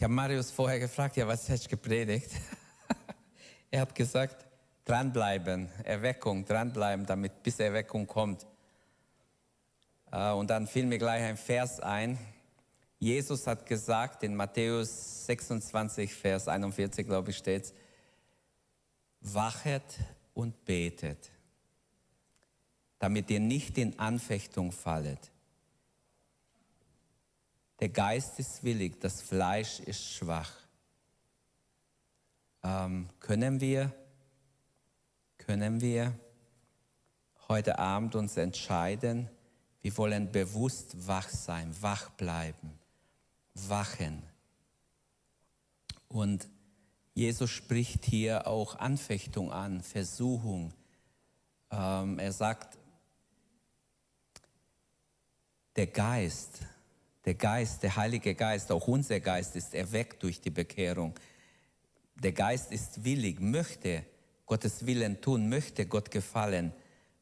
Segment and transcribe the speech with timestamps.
[0.00, 2.30] Ich habe Marius vorher gefragt, ja, was hast du gepredigt?
[3.70, 4.46] er hat gesagt,
[4.86, 8.46] dranbleiben, Erweckung, dranbleiben, damit bis Erweckung kommt.
[10.10, 12.16] Äh, und dann fiel mir gleich ein Vers ein.
[12.98, 17.74] Jesus hat gesagt in Matthäus 26, Vers 41, glaube ich, steht
[19.20, 19.82] wachet
[20.32, 21.30] und betet,
[22.98, 25.30] damit ihr nicht in Anfechtung fallet.
[27.80, 30.52] Der Geist ist willig, das Fleisch ist schwach.
[32.62, 33.90] Ähm, können wir,
[35.38, 36.14] können wir
[37.48, 39.30] heute Abend uns entscheiden,
[39.80, 42.78] wir wollen bewusst wach sein, wach bleiben,
[43.54, 44.22] wachen.
[46.08, 46.48] Und
[47.14, 50.74] Jesus spricht hier auch Anfechtung an, Versuchung.
[51.70, 52.76] Ähm, er sagt,
[55.76, 56.60] der Geist,
[57.24, 61.14] der Geist, der Heilige Geist, auch unser Geist ist erweckt durch die Bekehrung.
[62.14, 64.04] Der Geist ist willig, möchte
[64.46, 66.72] Gottes Willen tun, möchte Gott gefallen,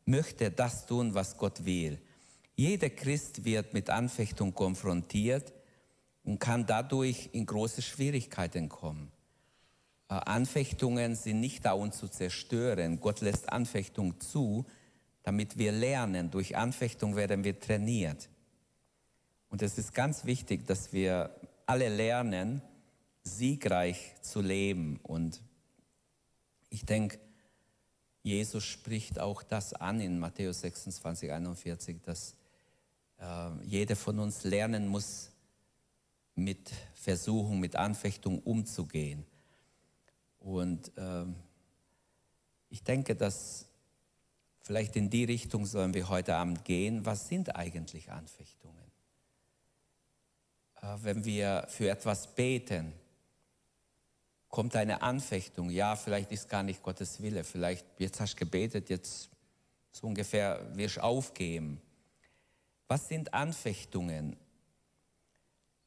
[0.05, 1.98] möchte das tun, was Gott will.
[2.55, 5.52] Jeder Christ wird mit Anfechtung konfrontiert
[6.24, 9.12] und kann dadurch in große Schwierigkeiten kommen.
[10.08, 13.00] Äh, Anfechtungen sind nicht da, uns zu zerstören.
[13.00, 14.64] Gott lässt Anfechtung zu,
[15.22, 16.30] damit wir lernen.
[16.30, 18.28] Durch Anfechtung werden wir trainiert.
[19.48, 21.34] Und es ist ganz wichtig, dass wir
[21.66, 22.62] alle lernen,
[23.22, 24.98] siegreich zu leben.
[25.02, 25.42] Und
[26.70, 27.18] ich denke,
[28.22, 32.36] Jesus spricht auch das an in Matthäus 26, 41, dass
[33.18, 35.30] äh, jeder von uns lernen muss,
[36.34, 39.27] mit Versuchung, mit Anfechtung umzugehen.
[40.38, 41.24] Und äh,
[42.70, 43.66] ich denke, dass
[44.60, 47.05] vielleicht in die Richtung sollen wir heute Abend gehen.
[47.05, 48.77] Was sind eigentlich Anfechtungen?
[50.82, 52.92] Äh, wenn wir für etwas beten,
[54.48, 55.70] kommt eine Anfechtung.
[55.70, 57.44] Ja, vielleicht ist gar nicht Gottes Wille.
[57.44, 59.30] Vielleicht, jetzt hast du gebetet, jetzt
[59.92, 61.80] so ungefähr wirst du aufgeben.
[62.86, 64.36] Was sind Anfechtungen?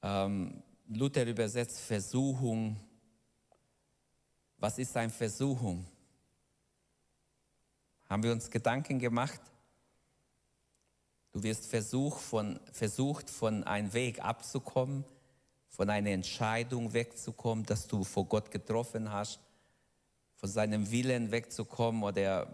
[0.03, 2.79] Ähm, Luther übersetzt Versuchung.
[4.57, 5.85] Was ist eine Versuchung?
[8.07, 9.41] Haben wir uns Gedanken gemacht?
[11.31, 15.05] Du wirst versucht von, versucht, von einem Weg abzukommen,
[15.69, 19.39] von einer Entscheidung wegzukommen, dass du vor Gott getroffen hast,
[20.35, 22.47] von seinem Willen wegzukommen oder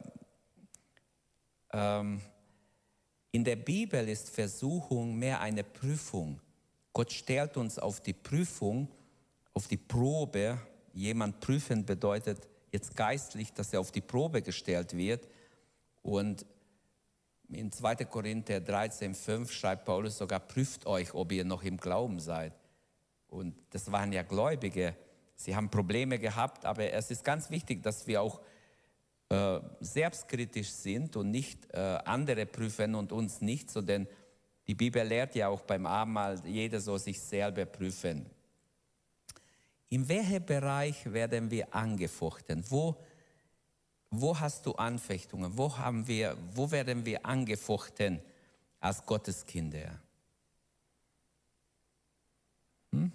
[1.72, 2.22] ähm,
[3.32, 6.40] in der Bibel ist Versuchung mehr eine Prüfung.
[6.94, 8.88] Gott stellt uns auf die Prüfung,
[9.54, 10.60] auf die Probe.
[10.94, 15.28] Jemand prüfen bedeutet jetzt geistlich, dass er auf die Probe gestellt wird.
[16.02, 16.46] Und
[17.50, 17.96] in 2.
[18.06, 22.54] Korinther 13, 5 schreibt Paulus sogar, prüft euch, ob ihr noch im Glauben seid.
[23.28, 24.96] Und das waren ja Gläubige.
[25.36, 28.42] Sie haben Probleme gehabt, aber es ist ganz wichtig, dass wir auch
[29.30, 34.08] äh, selbstkritisch sind und nicht äh, andere prüfen und uns nicht, so denn
[34.68, 38.26] die Bibel lehrt ja auch beim Abendmahl, jeder soll sich selber prüfen.
[39.90, 42.64] In welchem Bereich werden wir angefochten?
[42.70, 42.98] Wo
[44.10, 45.58] wo hast du Anfechtungen?
[45.58, 48.22] Wo, haben wir, wo werden wir angefochten
[48.80, 50.00] als Gotteskinder?
[52.92, 53.12] Hm?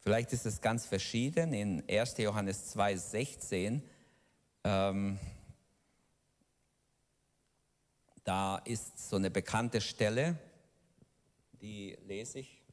[0.00, 1.52] Vielleicht ist es ganz verschieden.
[1.52, 2.18] In 1.
[2.18, 3.80] Johannes 2,16
[4.64, 5.18] ähm,
[8.24, 10.38] da ist so eine bekannte Stelle,
[11.60, 12.63] die lese ich.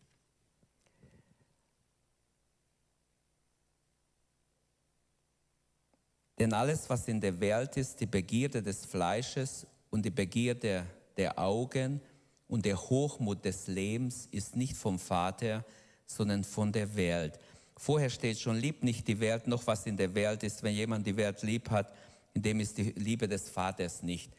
[6.41, 11.37] Denn alles, was in der Welt ist, die Begierde des Fleisches und die Begierde der
[11.37, 12.01] Augen
[12.47, 15.63] und der Hochmut des Lebens ist nicht vom Vater,
[16.07, 17.37] sondern von der Welt.
[17.77, 20.63] Vorher steht schon, liebt nicht die Welt, noch was in der Welt ist.
[20.63, 21.93] Wenn jemand die Welt lieb hat,
[22.33, 24.31] in dem ist die Liebe des Vaters nicht.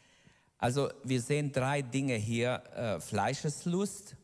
[0.57, 2.63] Also wir sehen drei Dinge hier.
[2.75, 4.17] Äh, Fleischeslust,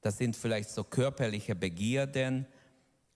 [0.00, 2.46] das sind vielleicht so körperliche Begierden.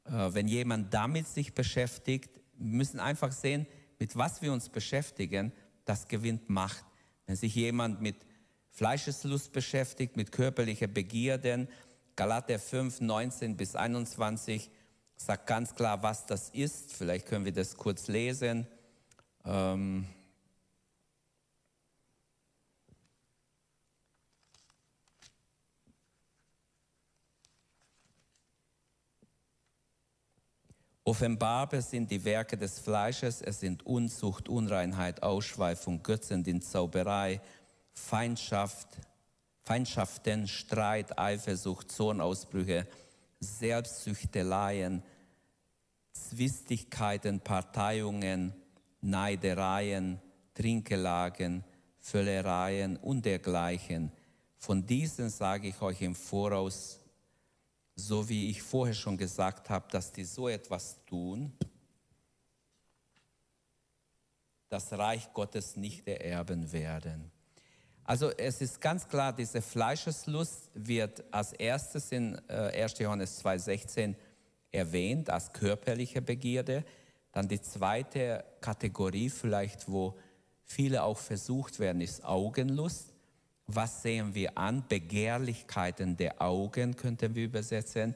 [0.05, 3.67] Äh, wenn jemand damit sich beschäftigt, müssen einfach sehen,
[3.99, 5.53] mit was wir uns beschäftigen,
[5.85, 6.85] das gewinnt Macht.
[7.27, 8.17] Wenn sich jemand mit
[8.71, 11.69] Fleischeslust beschäftigt, mit körperlicher Begierden,
[12.15, 14.71] Galater 5, 19 bis 21
[15.17, 16.93] sagt ganz klar, was das ist.
[16.93, 18.67] Vielleicht können wir das kurz lesen.
[19.45, 20.07] Ähm
[31.09, 37.41] Offenbar sind die Werke des Fleisches, es sind Unzucht, Unreinheit, Ausschweifung, Götzendienst, Zauberei,
[37.93, 38.89] Feindschaft,
[39.63, 42.89] Feindschaften, Streit, Eifersucht, Zornausbrüche,
[43.39, 45.05] Selbstsüchteleien,
[46.11, 48.53] Zwistigkeiten, Parteiungen,
[49.01, 50.21] Neidereien,
[50.55, 51.63] Trinkelagen,
[52.01, 54.11] Völlereien und dergleichen.
[54.57, 56.99] Von diesen sage ich euch im Voraus,
[57.97, 61.53] so wie ich vorher schon gesagt habe, dass die so etwas tun,
[64.69, 67.31] das Reich Gottes nicht ererben werden.
[68.05, 72.93] Also es ist ganz klar, diese Fleischeslust wird als erstes in 1.
[72.95, 74.15] Äh, Johannes 2,16
[74.71, 76.85] erwähnt, als körperliche Begierde.
[77.33, 80.17] Dann die zweite Kategorie vielleicht, wo
[80.63, 83.16] viele auch versucht werden, ist Augenlust.
[83.69, 84.85] Was sehen wir an?
[84.89, 88.15] Begehrlichkeiten der Augen könnten wir übersetzen.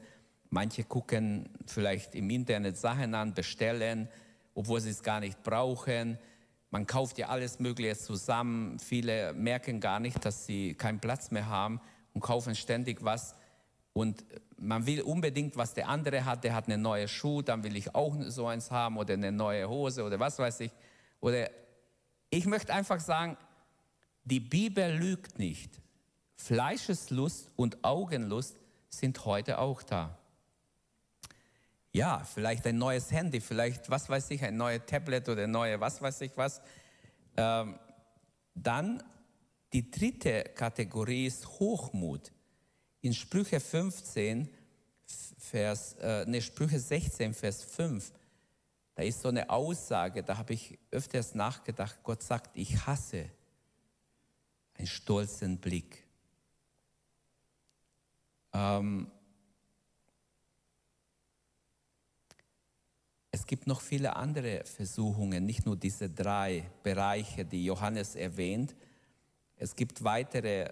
[0.49, 4.07] Manche gucken vielleicht im Internet Sachen an, bestellen,
[4.53, 6.17] obwohl sie es gar nicht brauchen.
[6.69, 8.79] Man kauft ja alles Mögliche zusammen.
[8.79, 11.81] Viele merken gar nicht, dass sie keinen Platz mehr haben
[12.13, 13.35] und kaufen ständig was.
[13.91, 14.23] Und
[14.57, 16.45] man will unbedingt, was der andere hat.
[16.45, 19.67] Der hat eine neue Schuh, dann will ich auch so eins haben oder eine neue
[19.67, 20.71] Hose oder was weiß ich.
[21.19, 21.49] Oder
[22.29, 23.35] ich möchte einfach sagen,
[24.23, 25.81] die Bibel lügt nicht.
[26.35, 28.57] Fleischeslust und Augenlust
[28.89, 30.17] sind heute auch da.
[31.93, 35.79] Ja, vielleicht ein neues Handy, vielleicht, was weiß ich, ein neues Tablet oder ein neue,
[35.79, 36.61] was weiß ich was.
[37.35, 37.77] Ähm,
[38.55, 39.03] dann
[39.73, 42.31] die dritte Kategorie ist Hochmut.
[43.01, 44.49] In Sprüche 15,
[45.37, 48.11] Vers, äh, ne, Sprüche 16, Vers 5,
[48.95, 53.29] da ist so eine Aussage, da habe ich öfters nachgedacht, Gott sagt, ich hasse
[54.81, 56.03] einen stolzen Blick.
[58.53, 59.11] Ähm,
[63.33, 68.75] Es gibt noch viele andere Versuchungen, nicht nur diese drei Bereiche, die Johannes erwähnt.
[69.55, 70.69] Es gibt weitere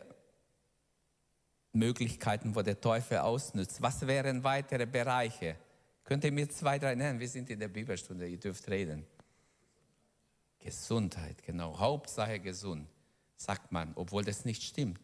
[1.71, 3.81] Möglichkeiten, wo der Teufel ausnützt.
[3.81, 5.55] Was wären weitere Bereiche?
[6.03, 7.17] Könnt ihr mir zwei, drei nennen?
[7.17, 9.07] Wir sind in der Bibelstunde, ihr dürft reden.
[10.59, 11.79] Gesundheit, genau.
[11.79, 12.89] Hauptsache gesund,
[13.39, 14.99] sagt man, obwohl das nicht stimmt.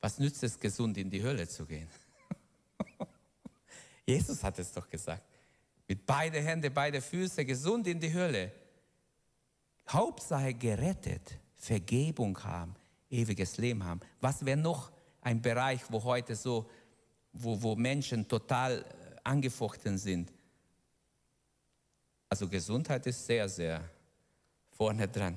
[0.00, 1.88] Was nützt es, gesund in die Hölle zu gehen?
[4.06, 5.22] Jesus hat es doch gesagt.
[5.88, 8.52] Mit beide Hände, beide Füße, gesund in die Hölle.
[9.88, 12.74] Hauptsache gerettet, Vergebung haben,
[13.10, 14.00] ewiges Leben haben.
[14.20, 16.70] Was wäre noch ein Bereich, wo heute so,
[17.32, 20.32] wo, wo Menschen total äh, angefochten sind?
[22.28, 23.82] Also Gesundheit ist sehr, sehr
[24.70, 25.36] vorne dran.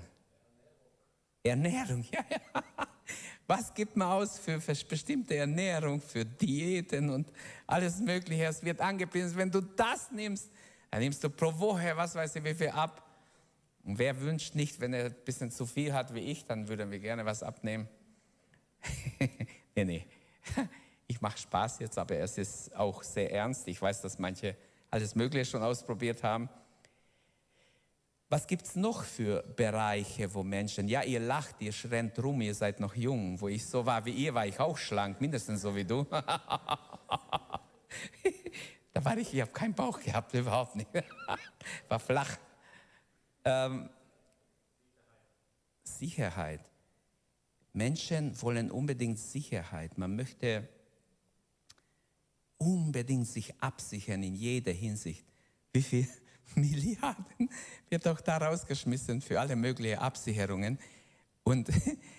[1.46, 2.64] Ernährung, ja, ja.
[3.48, 7.32] Was gibt man aus für, bestimmte Ernährung, für Diäten und
[7.68, 8.46] alles Mögliche?
[8.46, 9.38] Es wird angepinselt.
[9.38, 10.50] Wenn du das nimmst,
[10.90, 13.04] dann nimmst du pro Woche, was weiß ich, wie viel ab.
[13.84, 16.90] Und wer wünscht nicht, wenn er ein bisschen zu viel hat wie ich, dann würden
[16.90, 17.88] wir gerne was abnehmen.
[19.76, 20.06] nee, nee.
[21.08, 23.68] Ich mache Spaß jetzt, aber es ist auch sehr ernst.
[23.68, 24.56] Ich weiß, dass manche
[24.90, 26.50] alles Mögliche schon ausprobiert haben.
[28.28, 32.56] Was gibt es noch für Bereiche, wo Menschen, ja, ihr lacht, ihr schrennt rum, ihr
[32.56, 33.40] seid noch jung.
[33.40, 36.04] Wo ich so war wie ihr, war ich auch schlank, mindestens so wie du.
[36.10, 36.30] da
[38.96, 40.90] war ich, ich habe keinen Bauch gehabt, überhaupt nicht.
[41.88, 42.38] war flach.
[43.44, 43.90] Ähm,
[45.84, 46.62] Sicherheit.
[47.74, 50.00] Menschen wollen unbedingt Sicherheit.
[50.00, 50.68] Man möchte
[52.58, 55.26] unbedingt sich absichern in jeder Hinsicht.
[55.74, 56.08] Wie viel?
[56.56, 57.50] Milliarden
[57.90, 60.80] wird auch da rausgeschmissen für alle möglichen Absicherungen.
[61.44, 61.70] Und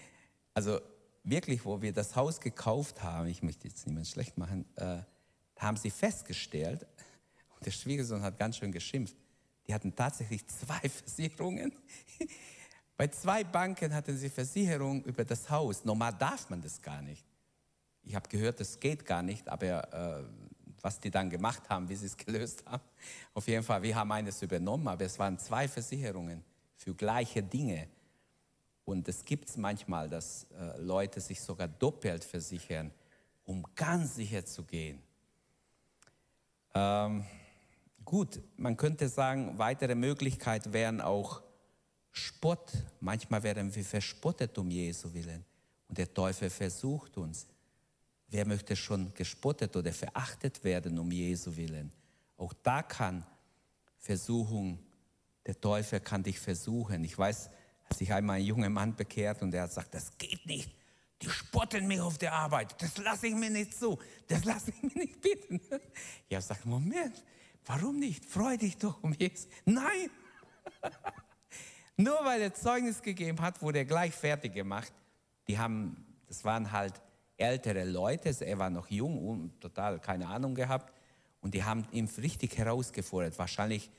[0.54, 0.80] also
[1.24, 4.98] wirklich, wo wir das Haus gekauft haben, ich möchte jetzt niemand schlecht machen, äh,
[5.56, 6.86] haben sie festgestellt,
[7.56, 9.16] und der Schwiegersohn hat ganz schön geschimpft,
[9.66, 11.72] die hatten tatsächlich zwei Versicherungen.
[12.96, 15.84] Bei zwei Banken hatten sie Versicherung über das Haus.
[15.84, 17.24] Normal darf man das gar nicht.
[18.02, 20.24] Ich habe gehört, das geht gar nicht, aber äh,
[20.86, 22.84] was die dann gemacht haben, wie sie es gelöst haben.
[23.34, 26.44] Auf jeden Fall, wir haben eines übernommen, aber es waren zwei Versicherungen
[26.76, 27.88] für gleiche Dinge.
[28.84, 32.92] Und es gibt es manchmal, dass äh, Leute sich sogar doppelt versichern,
[33.44, 35.02] um ganz sicher zu gehen.
[36.72, 37.24] Ähm,
[38.04, 41.42] gut, man könnte sagen, weitere Möglichkeiten wären auch
[42.12, 42.72] Spott.
[43.00, 45.44] Manchmal werden wir verspottet um Jesu willen.
[45.88, 47.48] Und der Teufel versucht uns.
[48.28, 51.92] Wer möchte schon gespottet oder verachtet werden um Jesu willen?
[52.36, 53.24] Auch da kann
[53.98, 54.78] Versuchung,
[55.46, 57.04] der Teufel kann dich versuchen.
[57.04, 57.50] Ich weiß,
[57.88, 60.74] als sich einmal ein junger Mann bekehrt und er hat gesagt, das geht nicht.
[61.22, 62.80] Die spotten mich auf der Arbeit.
[62.82, 63.98] Das lasse ich mir nicht zu.
[64.28, 65.60] Das lasse ich mir nicht bieten.
[65.62, 65.80] Ich habe
[66.28, 67.24] gesagt, Moment,
[67.64, 68.24] warum nicht?
[68.24, 69.48] Freu dich doch um Jesus.
[69.64, 70.10] Nein.
[71.96, 74.92] Nur weil er Zeugnis gegeben hat, wurde er gleich fertig gemacht.
[75.48, 77.00] Die haben, das waren halt
[77.36, 80.92] ältere Leute, er war noch jung und total keine Ahnung gehabt.
[81.40, 83.90] Und die haben ihn richtig herausgefordert, wahrscheinlich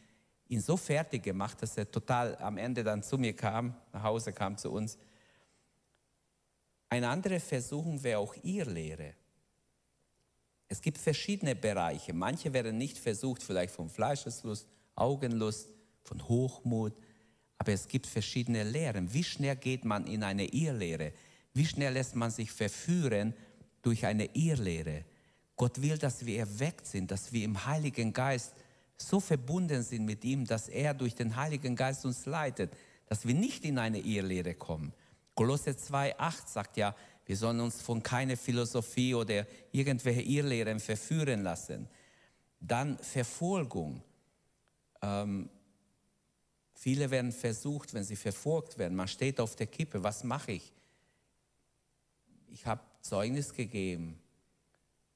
[0.49, 4.33] ihn so fertig gemacht, dass er total am Ende dann zu mir kam, nach Hause
[4.33, 4.97] kam zu uns.
[6.89, 9.13] Eine andere Versuchung wäre auch ihr Lehre.
[10.69, 12.13] Es gibt verschiedene Bereiche.
[12.13, 15.69] Manche werden nicht versucht, vielleicht von Fleischeslust, Augenlust,
[16.03, 16.93] von Hochmut,
[17.57, 19.13] aber es gibt verschiedene Lehren.
[19.13, 21.11] Wie schnell geht man in eine Irrlehre?
[21.57, 23.33] Wie schnell lässt man sich verführen
[23.81, 25.05] durch eine Irrlehre?
[25.55, 28.53] Gott will, dass wir erweckt sind, dass wir im Heiligen Geist
[28.95, 32.71] so verbunden sind mit ihm, dass er durch den Heiligen Geist uns leitet,
[33.07, 34.93] dass wir nicht in eine Irrlehre kommen.
[35.33, 36.95] Kolosse 2,8 sagt ja,
[37.25, 41.89] wir sollen uns von keiner Philosophie oder irgendwelche Irrlehren verführen lassen.
[42.59, 44.03] Dann Verfolgung.
[45.01, 45.49] Ähm,
[46.75, 50.73] viele werden versucht, wenn sie verfolgt werden, man steht auf der Kippe, was mache ich?
[52.47, 54.19] Ich habe Zeugnis gegeben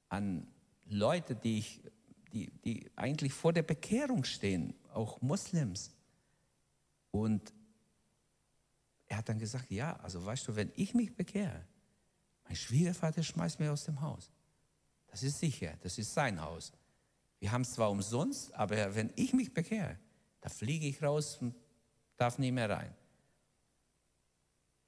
[0.10, 0.48] an
[0.86, 1.82] Leute, die, ich,
[2.34, 5.94] die, die eigentlich vor der Bekehrung stehen, auch Moslems.
[7.12, 7.54] Und
[9.08, 11.66] er hat dann gesagt, ja, also weißt du, wenn ich mich bekehre,
[12.46, 14.32] mein Schwiegervater schmeißt mich aus dem Haus.
[15.08, 16.72] Das ist sicher, das ist sein Haus.
[17.40, 19.98] Wir haben es zwar umsonst, aber wenn ich mich bekehre,
[20.42, 21.56] da fliege ich raus und
[22.16, 22.94] darf nie mehr rein.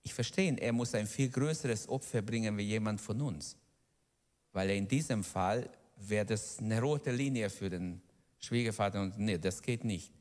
[0.04, 3.58] Ich verstehe, er muss ein viel größeres Opfer bringen wie jemand von uns,
[4.52, 8.02] weil er in diesem Fall wäre das eine rote Linie für den
[8.40, 10.12] Schwiegervater und nee, das geht nicht.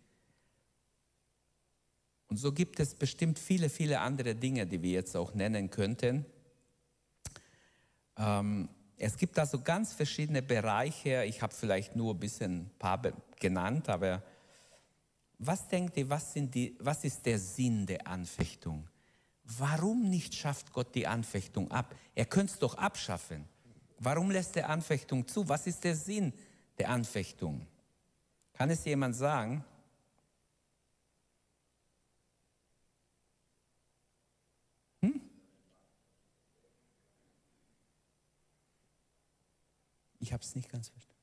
[2.29, 6.25] Und so gibt es bestimmt viele, viele andere Dinge, die wir jetzt auch nennen könnten.
[8.17, 11.25] Ähm, es gibt also ganz verschiedene Bereiche.
[11.25, 13.03] Ich habe vielleicht nur ein bisschen ein paar
[13.39, 14.23] genannt, aber
[15.39, 18.89] was denkt ihr, was, die, was ist der Sinn der Anfechtung?
[19.45, 21.95] Warum nicht schafft Gott die Anfechtung ab?
[22.15, 23.49] Er könnte es doch abschaffen.
[23.99, 25.49] Warum lässt er Anfechtung zu?
[25.49, 26.33] Was ist der Sinn
[26.79, 27.67] der Anfechtung?
[28.53, 29.65] Kann es jemand sagen?
[40.23, 41.21] Ich habe es nicht ganz verstanden.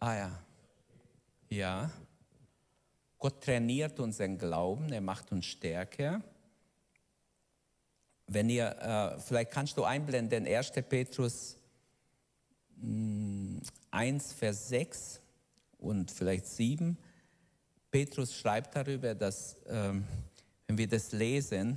[0.00, 0.44] Ah ja.
[1.50, 1.90] Ja.
[3.18, 6.22] Gott trainiert unseren Glauben, er macht uns stärker.
[8.26, 8.66] Wenn ihr,
[9.16, 10.72] äh, vielleicht kannst du einblenden, 1.
[10.88, 11.56] Petrus
[12.76, 15.20] mh, 1, Vers 6
[15.78, 16.98] und vielleicht 7.
[17.90, 20.04] Petrus schreibt darüber, dass, ähm,
[20.66, 21.76] wenn wir das lesen,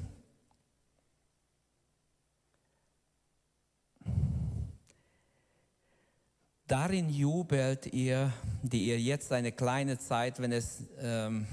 [6.69, 11.47] Darin jubelt ihr, die ihr jetzt eine kleine Zeit, wenn es ähm,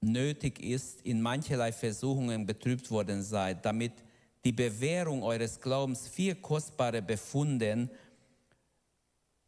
[0.00, 3.92] nötig ist, in mancherlei Versuchungen betrübt worden seid, damit
[4.44, 7.88] die Bewährung eures Glaubens viel kostbarer befunden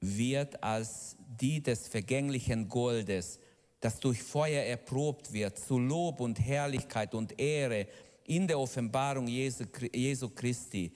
[0.00, 3.40] wird als die des vergänglichen Goldes,
[3.80, 7.88] das durch Feuer erprobt wird, zu Lob und Herrlichkeit und Ehre
[8.22, 10.92] in der Offenbarung Jesu Christi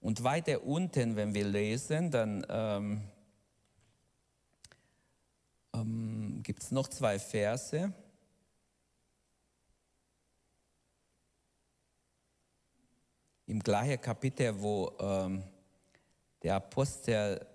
[0.00, 3.02] und weiter unten, wenn wir lesen, dann ähm,
[5.74, 7.92] ähm, gibt es noch zwei Verse.
[13.46, 15.42] Im gleichen Kapitel, wo ähm,
[16.42, 17.46] der Apostel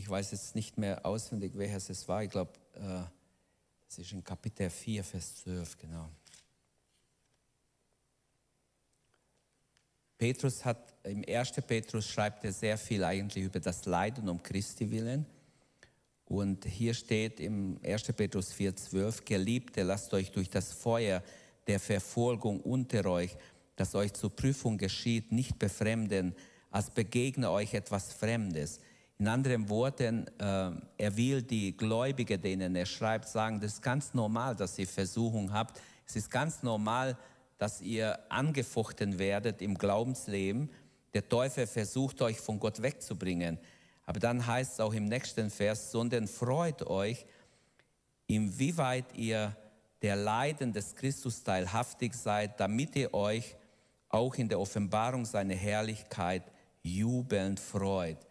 [0.00, 2.24] Ich weiß jetzt nicht mehr auswendig, welches es war.
[2.24, 3.02] Ich glaube, äh,
[3.86, 6.08] das ist in Kapitel 4, Vers 12, genau.
[10.16, 11.52] Petrus hat, im 1.
[11.66, 15.26] Petrus schreibt er sehr viel eigentlich über das Leiden um Christi willen.
[16.24, 18.04] Und hier steht im 1.
[18.14, 21.22] Petrus 4,12, Geliebte, lasst euch durch das Feuer
[21.66, 23.36] der Verfolgung unter euch,
[23.76, 26.34] das euch zur Prüfung geschieht, nicht befremden,
[26.70, 28.80] als begegne euch etwas Fremdes,
[29.20, 34.14] in anderen Worten, äh, er will die Gläubigen, denen er schreibt, sagen, das ist ganz
[34.14, 35.78] normal, dass ihr Versuchung habt.
[36.06, 37.18] Es ist ganz normal,
[37.58, 40.70] dass ihr angefochten werdet im Glaubensleben.
[41.12, 43.58] Der Teufel versucht euch von Gott wegzubringen.
[44.06, 47.26] Aber dann heißt es auch im nächsten Vers, sondern freut euch,
[48.26, 49.54] inwieweit ihr
[50.00, 53.54] der Leiden des Christus teilhaftig seid, damit ihr euch
[54.08, 56.44] auch in der Offenbarung seiner Herrlichkeit
[56.82, 58.29] jubelnd freut.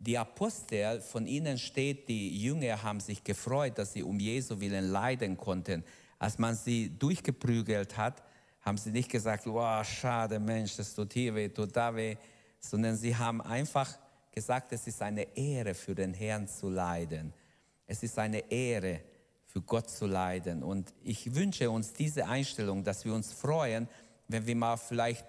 [0.00, 4.90] Die Apostel, von ihnen steht, die Jünger haben sich gefreut, dass sie um Jesu willen
[4.90, 5.84] leiden konnten.
[6.18, 8.22] Als man sie durchgeprügelt hat,
[8.60, 12.16] haben sie nicht gesagt, wow, schade Mensch, das tut hier weh, tut da weh,
[12.60, 13.98] sondern sie haben einfach
[14.30, 17.32] gesagt, es ist eine Ehre für den Herrn zu leiden.
[17.86, 19.00] Es ist eine Ehre
[19.46, 20.62] für Gott zu leiden.
[20.62, 23.88] Und ich wünsche uns diese Einstellung, dass wir uns freuen,
[24.28, 25.26] wenn wir mal vielleicht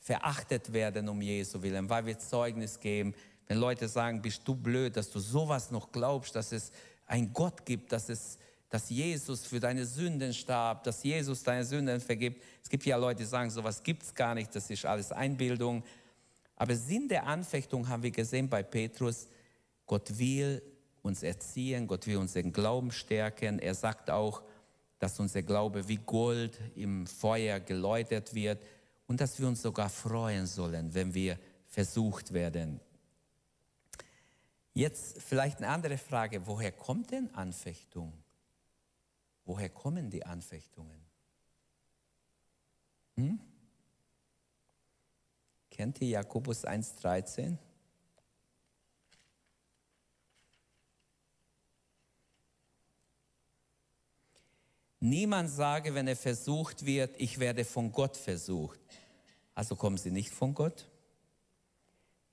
[0.00, 3.14] verachtet werden um Jesu willen, weil wir Zeugnis geben.
[3.48, 6.70] Wenn Leute sagen, bist du blöd, dass du sowas noch glaubst, dass es
[7.06, 8.38] einen Gott gibt, dass, es,
[8.68, 12.44] dass Jesus für deine Sünden starb, dass Jesus deine Sünden vergibt.
[12.62, 15.82] Es gibt ja Leute, die sagen, sowas gibt es gar nicht, das ist alles Einbildung.
[16.56, 19.28] Aber Sinn der Anfechtung haben wir gesehen bei Petrus.
[19.86, 20.62] Gott will
[21.00, 23.58] uns erziehen, Gott will unseren Glauben stärken.
[23.58, 24.42] Er sagt auch,
[24.98, 28.62] dass unser Glaube wie Gold im Feuer geläutert wird
[29.06, 32.80] und dass wir uns sogar freuen sollen, wenn wir versucht werden.
[34.78, 38.12] Jetzt vielleicht eine andere Frage, woher kommt denn Anfechtung?
[39.44, 41.04] Woher kommen die Anfechtungen?
[43.16, 43.40] Hm?
[45.68, 47.56] Kennt ihr Jakobus 1.13?
[55.00, 58.78] Niemand sage, wenn er versucht wird, ich werde von Gott versucht.
[59.56, 60.86] Also kommen sie nicht von Gott?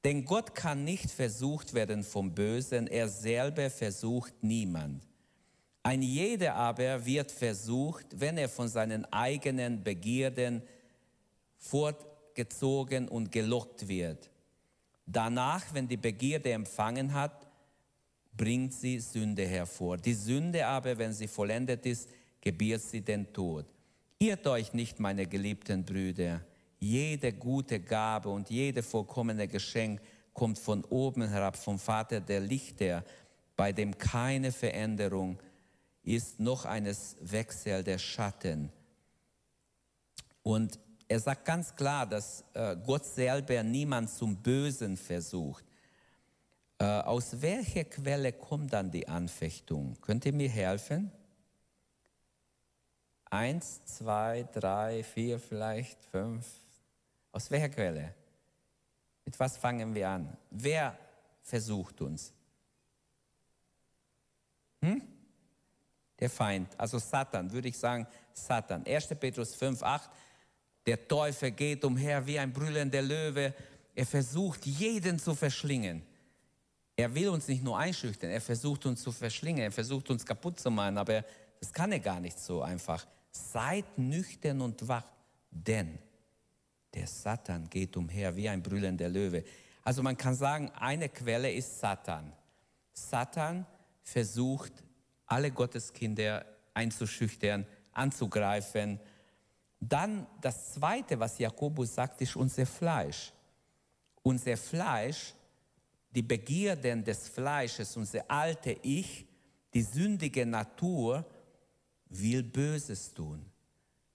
[0.05, 5.03] Denn Gott kann nicht versucht werden vom Bösen, er selber versucht niemand.
[5.81, 10.61] Ein jeder aber wird versucht, wenn er von seinen eigenen Begierden
[11.57, 14.29] fortgezogen und gelockt wird.
[15.07, 17.47] Danach, wenn die Begierde empfangen hat,
[18.37, 19.97] bringt sie Sünde hervor.
[19.97, 22.07] Die Sünde aber, wenn sie vollendet ist,
[22.41, 23.65] gebiert sie den Tod.
[24.19, 26.41] Irrt euch nicht, meine geliebten Brüder,
[26.79, 30.01] jede gute Gabe und jede vollkommene Geschenk
[30.33, 33.03] kommt von oben herab, vom Vater der Lichter,
[33.55, 35.39] bei dem keine Veränderung
[36.03, 38.71] ist, noch eines Wechsel der Schatten.
[40.43, 45.63] Und er sagt ganz klar, dass äh, Gott selber niemand zum Bösen versucht.
[46.77, 49.95] Äh, aus welcher Quelle kommt dann die Anfechtung?
[50.01, 51.11] Könnt ihr mir helfen?
[53.25, 56.45] Eins, zwei, drei, vier, vielleicht fünf.
[57.35, 58.13] Aus welcher Quelle?
[59.25, 60.37] Mit was fangen wir an?
[60.51, 60.97] Wer
[61.41, 62.31] versucht uns?
[64.81, 65.01] Hm?
[66.17, 68.85] Der Feind, also Satan, würde ich sagen, Satan.
[68.85, 69.07] 1.
[69.19, 70.09] Petrus 5, 8.
[70.85, 73.53] Der Teufel geht umher wie ein brüllender Löwe.
[73.93, 76.03] Er versucht, jeden zu verschlingen.
[76.95, 80.57] Er will uns nicht nur einschüchtern, er versucht uns zu verschlingen, er versucht uns kaputt
[80.57, 81.25] zu machen, aber
[81.59, 83.05] das kann er gar nicht so einfach.
[83.29, 85.11] Seid nüchtern und wach,
[85.51, 85.99] denn
[86.95, 89.43] der Satan geht umher wie ein brüllender Löwe.
[89.83, 92.31] Also man kann sagen, eine Quelle ist Satan.
[92.93, 93.65] Satan
[94.01, 94.71] versucht,
[95.25, 98.99] alle Gotteskinder einzuschüchtern, anzugreifen.
[99.79, 103.33] Dann das Zweite, was Jakobus sagt, ist unser Fleisch.
[104.23, 105.33] Unser Fleisch,
[106.11, 109.27] die Begierden des Fleisches, unser alte Ich,
[109.73, 111.25] die sündige Natur,
[112.07, 113.45] will Böses tun.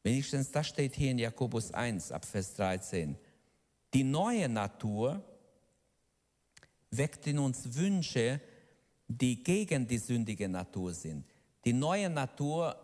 [0.02, 3.16] Wenigstens das steht hier in Jakobus 1 ab Vers 13.
[3.92, 5.22] Die neue Natur
[6.90, 8.40] weckt in uns Wünsche,
[9.08, 11.24] die gegen die sündige Natur sind.
[11.64, 12.76] Die neue Natur,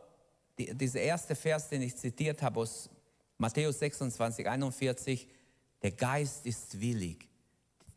[0.59, 2.91] die, dieser erste Vers, den ich zitiert habe aus
[3.39, 5.29] Matthäus 26, 41,
[5.83, 7.29] der Geist ist willig.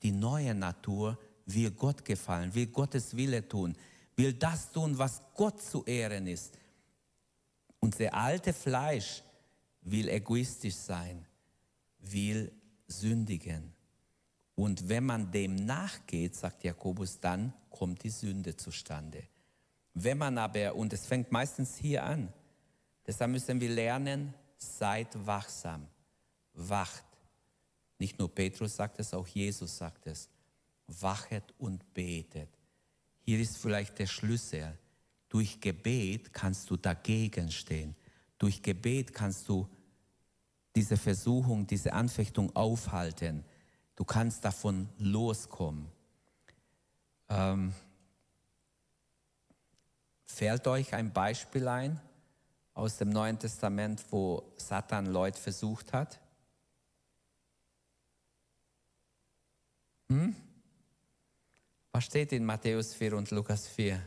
[0.04, 3.76] Die neue Natur will Gott gefallen, will Gottes Wille tun,
[4.16, 6.59] will das tun, was Gott zu ehren ist.
[7.80, 9.24] Unser alte Fleisch
[9.82, 11.26] will egoistisch sein,
[12.00, 12.52] will
[12.88, 13.74] sündigen.
[14.56, 19.24] Und wenn man dem nachgeht, sagt Jakobus, dann kommt die Sünde zustande.
[19.94, 22.32] Wenn man aber, und es fängt meistens hier an,
[23.08, 25.88] deshalb müssen wir lernen, seid wachsam,
[26.54, 27.06] wacht.
[27.98, 30.30] Nicht nur Petrus sagt es, auch Jesus sagt es.
[30.88, 32.50] Wachet und betet.
[33.22, 34.78] Hier ist vielleicht der Schlüssel.
[35.30, 37.96] Durch Gebet kannst du dagegen stehen.
[38.38, 39.70] Durch Gebet kannst du
[40.76, 43.44] diese Versuchung, diese Anfechtung aufhalten.
[43.96, 45.92] Du kannst davon loskommen.
[47.28, 47.74] Ähm,
[50.26, 52.00] fällt euch ein Beispiel ein
[52.74, 56.20] aus dem Neuen Testament, wo Satan Leute versucht hat?
[60.10, 60.36] Hm?
[61.92, 64.02] Was steht in Matthäus 4 und Lukas 4?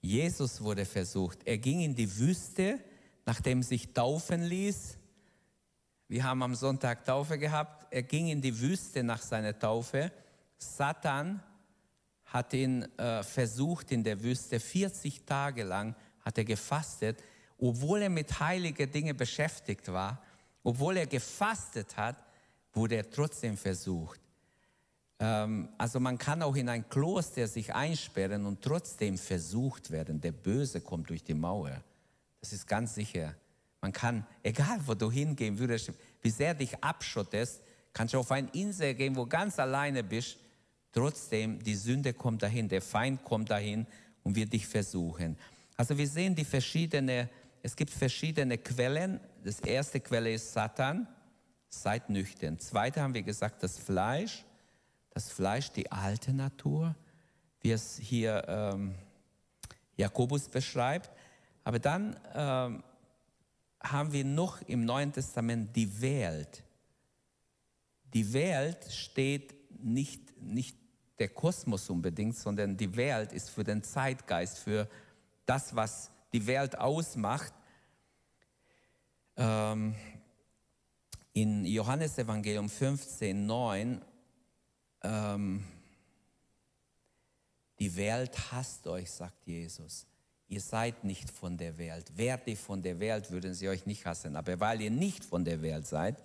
[0.00, 1.40] Jesus wurde versucht.
[1.44, 2.80] Er ging in die Wüste,
[3.26, 4.96] nachdem sich taufen ließ.
[6.08, 7.86] Wir haben am Sonntag Taufe gehabt.
[7.90, 10.10] Er ging in die Wüste nach seiner Taufe.
[10.56, 11.42] Satan
[12.24, 14.58] hat ihn äh, versucht in der Wüste.
[14.58, 17.22] 40 Tage lang hat er gefastet,
[17.58, 20.22] obwohl er mit heiligen Dingen beschäftigt war.
[20.62, 22.24] Obwohl er gefastet hat,
[22.72, 24.19] wurde er trotzdem versucht.
[25.20, 30.20] Ähm, also man kann auch in ein Kloster sich einsperren und trotzdem versucht werden.
[30.20, 31.82] Der Böse kommt durch die Mauer.
[32.40, 33.34] Das ist ganz sicher.
[33.82, 38.48] Man kann, egal wo du hingehen würdest, wie sehr dich abschottest, kannst du auf eine
[38.52, 40.38] Insel gehen, wo ganz alleine bist.
[40.92, 43.86] Trotzdem, die Sünde kommt dahin, der Feind kommt dahin
[44.22, 45.36] und wird dich versuchen.
[45.76, 47.28] Also wir sehen die verschiedene,
[47.62, 49.20] es gibt verschiedene Quellen.
[49.44, 51.06] Das erste Quelle ist Satan.
[51.68, 52.58] Seid nüchtern.
[52.58, 54.44] Zweite haben wir gesagt, das Fleisch
[55.10, 56.94] das Fleisch, die alte Natur,
[57.60, 58.94] wie es hier ähm,
[59.96, 61.10] Jakobus beschreibt.
[61.64, 62.82] Aber dann ähm,
[63.82, 66.64] haben wir noch im Neuen Testament die Welt.
[68.14, 70.76] Die Welt steht nicht, nicht
[71.18, 74.88] der Kosmos unbedingt, sondern die Welt ist für den Zeitgeist, für
[75.46, 77.52] das, was die Welt ausmacht.
[79.36, 79.94] Ähm,
[81.32, 84.02] in Johannes Evangelium 15, 9
[85.02, 85.64] ähm,
[87.78, 90.06] die Welt hasst euch, sagt Jesus.
[90.48, 92.16] Ihr seid nicht von der Welt.
[92.16, 94.36] Wärt ihr von der Welt, würden sie euch nicht hassen.
[94.36, 96.16] Aber weil ihr nicht von der Welt seid,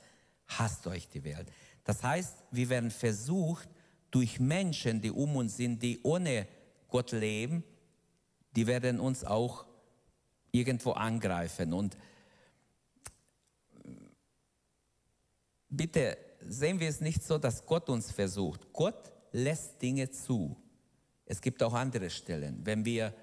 [0.48, 1.52] hasst euch die Welt.
[1.84, 3.70] Das heißt, wir werden versucht,
[4.12, 6.48] durch Menschen, die um uns sind, die ohne
[6.88, 7.64] Gott leben,
[8.56, 9.66] die werden uns auch
[10.52, 11.74] irgendwo angreifen.
[11.74, 11.98] Und
[15.70, 18.72] bitte sehen wir es nicht so, dass Gott uns versucht.
[18.74, 20.56] Gott lässt Dinge zu.
[21.26, 22.60] Es gibt auch andere Stellen.
[22.64, 23.14] Wenn wir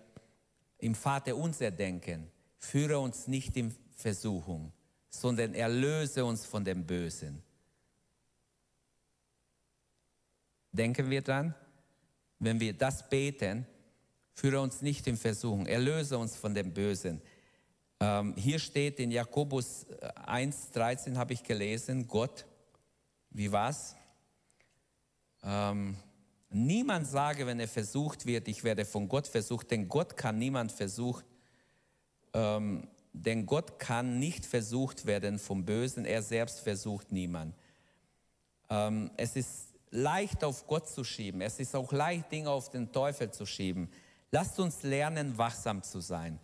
[0.79, 4.73] im Vater unser denken, führe uns nicht in Versuchung,
[5.09, 7.43] sondern erlöse uns von dem Bösen.
[10.73, 11.55] Denken wir dran,
[12.39, 13.67] wenn wir das beten,
[14.33, 17.21] führe uns nicht in Versuchung, erlöse uns von dem Bösen.
[18.01, 19.87] Ähm, hier steht in Jakobus
[20.27, 22.47] 1,13 habe ich gelesen, Gott
[23.33, 23.97] wie war's?
[25.43, 25.97] Ähm,
[26.51, 30.73] niemand sage, wenn er versucht wird, ich werde von Gott versucht, denn Gott kann niemand
[30.73, 31.25] versucht,
[32.35, 37.55] ähm, denn Gott kann nicht versucht werden vom Bösen, er selbst versucht niemand.
[38.71, 42.91] Ähm, es ist leicht auf Gott zu schieben, es ist auch leicht Dinge auf den
[42.93, 43.91] Teufel zu schieben.
[44.31, 46.39] Lasst uns lernen, wachsam zu sein.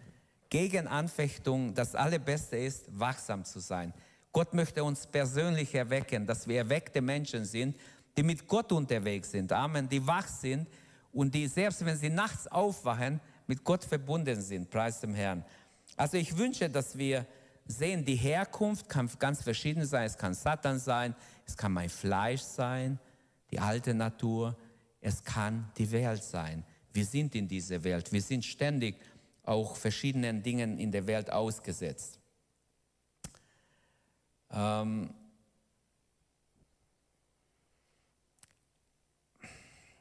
[0.50, 3.94] Gegen Anfechtung, das Allerbeste ist, wachsam zu sein.
[4.38, 7.76] Gott möchte uns persönlich erwecken, dass wir erweckte Menschen sind,
[8.16, 9.50] die mit Gott unterwegs sind.
[9.50, 9.88] Amen.
[9.88, 10.68] Die wach sind
[11.12, 14.70] und die, selbst wenn sie nachts aufwachen, mit Gott verbunden sind.
[14.70, 15.44] Preis dem Herrn.
[15.96, 17.26] Also ich wünsche, dass wir
[17.66, 20.06] sehen, die Herkunft kann ganz verschieden sein.
[20.06, 23.00] Es kann Satan sein, es kann mein Fleisch sein,
[23.50, 24.56] die alte Natur.
[25.00, 26.62] Es kann die Welt sein.
[26.92, 28.12] Wir sind in dieser Welt.
[28.12, 29.00] Wir sind ständig
[29.42, 32.20] auch verschiedenen Dingen in der Welt ausgesetzt.
[34.50, 35.10] Ähm,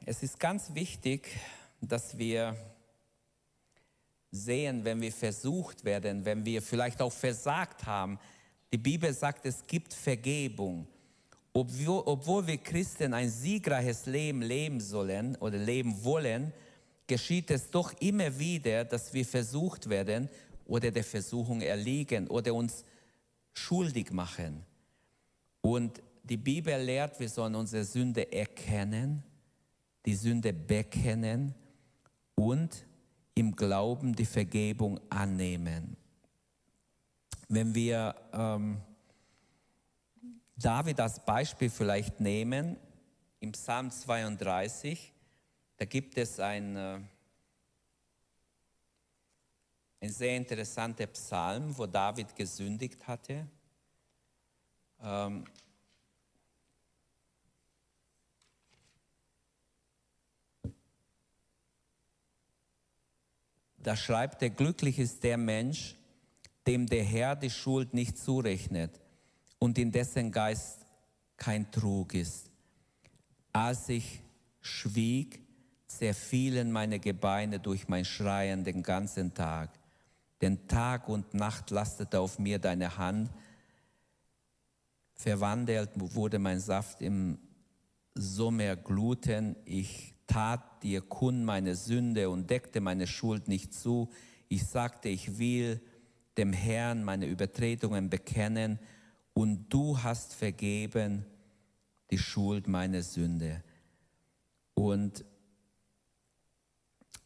[0.06, 1.28] es ist ganz wichtig,
[1.80, 2.56] dass wir
[4.30, 8.18] sehen, wenn wir versucht werden, wenn wir vielleicht auch versagt haben.
[8.72, 10.86] Die Bibel sagt, es gibt Vergebung.
[11.52, 16.52] Obwohl, obwohl wir Christen ein siegreiches Leben leben sollen oder leben wollen,
[17.06, 20.28] geschieht es doch immer wieder, dass wir versucht werden
[20.66, 22.84] oder der Versuchung erliegen oder uns
[23.58, 24.64] schuldig machen.
[25.60, 29.22] Und die Bibel lehrt, wir sollen unsere Sünde erkennen,
[30.04, 31.54] die Sünde bekennen
[32.34, 32.86] und
[33.34, 35.96] im Glauben die Vergebung annehmen.
[37.48, 38.80] Wenn wir ähm,
[40.56, 42.76] David als Beispiel vielleicht nehmen,
[43.40, 45.12] im Psalm 32,
[45.76, 46.98] da gibt es ein, äh,
[50.00, 53.46] ein sehr interessanter Psalm, wo David gesündigt hatte.
[55.02, 55.44] Ähm,
[63.78, 65.96] da schreibt er, glücklich ist der Mensch,
[66.66, 69.00] dem der Herr die Schuld nicht zurechnet
[69.58, 70.84] und in dessen Geist
[71.36, 72.50] kein Trug ist.
[73.52, 74.22] Als ich
[74.60, 75.40] schwieg,
[75.86, 79.77] zerfielen meine Gebeine durch mein Schreien den ganzen Tag.
[80.40, 83.30] Denn Tag und Nacht lastete auf mir deine Hand.
[85.14, 87.38] Verwandelt wurde mein Saft im
[88.14, 89.56] Sommer Gluten.
[89.64, 94.10] Ich tat dir kund meine Sünde und deckte meine Schuld nicht zu.
[94.48, 95.80] Ich sagte, ich will
[96.36, 98.78] dem Herrn meine Übertretungen bekennen
[99.34, 101.26] und du hast vergeben
[102.10, 103.62] die Schuld meiner Sünde.
[104.74, 105.24] Und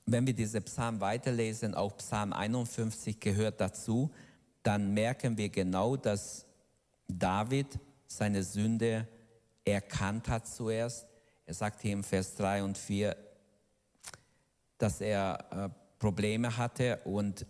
[0.07, 4.11] wenn wir diese Psalm weiterlesen, auch Psalm 51 gehört dazu,
[4.63, 6.47] dann merken wir genau, dass
[7.09, 7.67] David
[8.07, 9.07] seine Sünde
[9.65, 11.07] erkannt hat zuerst.
[11.47, 13.17] Er sagt hier im Vers 3 und 4,
[14.79, 17.47] dass er äh, Probleme hatte und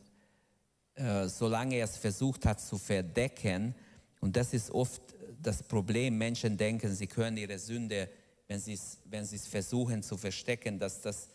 [0.95, 3.75] äh, solange er es versucht hat zu verdecken,
[4.21, 5.03] und das ist oft
[5.41, 8.09] das Problem, Menschen denken, sie können ihre Sünde,
[8.47, 11.29] wenn sie es, wenn sie es versuchen zu verstecken, dass das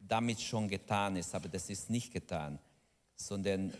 [0.00, 2.58] damit schon getan ist, aber das ist nicht getan,
[3.14, 3.72] sondern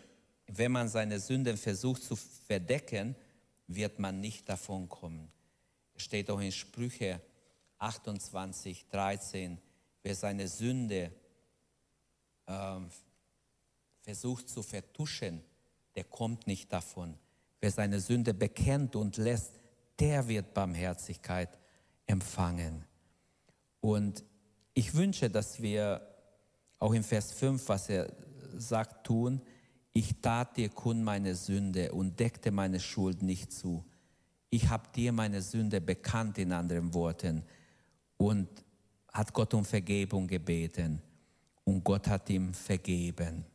[0.47, 3.15] wenn man seine Sünden versucht zu verdecken,
[3.67, 5.31] wird man nicht davon kommen.
[5.95, 7.21] Es steht auch in Sprüche
[7.79, 9.59] 28, 13,
[10.03, 11.13] wer seine Sünde
[12.47, 12.79] äh,
[14.03, 15.43] versucht zu vertuschen,
[15.95, 17.19] der kommt nicht davon.
[17.61, 19.59] Wer seine Sünde bekennt und lässt,
[19.99, 21.59] der wird Barmherzigkeit
[22.07, 22.85] empfangen.
[23.81, 24.25] Und
[24.77, 26.07] ich wünsche, dass wir
[26.79, 28.13] auch im Vers 5, was er
[28.59, 29.41] sagt, tun,
[29.95, 33.83] ich tat dir kund meine Sünde und deckte meine Schuld nicht zu.
[34.51, 37.43] Ich habe dir meine Sünde bekannt, in anderen Worten,
[38.19, 38.49] und
[39.15, 41.01] hat Gott um Vergebung gebeten.
[41.65, 43.47] Und Gott hat ihm vergeben.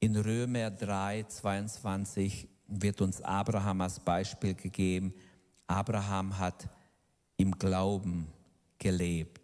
[0.00, 5.14] In Römer 3, 22 wird uns Abraham als Beispiel gegeben.
[5.68, 6.68] Abraham hat
[7.36, 8.28] im Glauben
[8.78, 9.40] gelebt.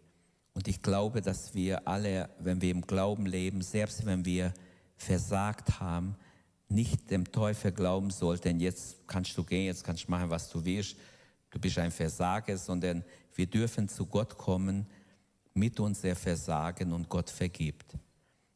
[0.53, 4.53] Und ich glaube, dass wir alle, wenn wir im Glauben leben, selbst wenn wir
[4.97, 6.15] versagt haben,
[6.67, 10.63] nicht dem Teufel glauben sollten, jetzt kannst du gehen, jetzt kannst du machen, was du
[10.63, 10.95] willst,
[11.49, 13.03] du bist ein Versager, sondern
[13.35, 14.85] wir dürfen zu Gott kommen
[15.53, 17.97] mit unser Versagen und Gott vergibt.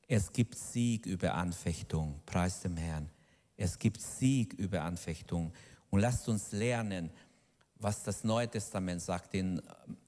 [0.08, 3.10] Es gibt Sieg über Anfechtung, preis dem Herrn.
[3.58, 5.52] Es gibt Sieg über Anfechtung.
[5.90, 7.10] Und lasst uns lernen,
[7.80, 9.62] was das Neue Testament sagt in